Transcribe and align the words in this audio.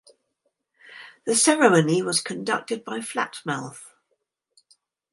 The 1.25 1.35
ceremony 1.35 2.01
was 2.01 2.21
conducted 2.21 2.83
by 2.83 3.01
Flat 3.01 3.39
Mouth. 3.45 3.93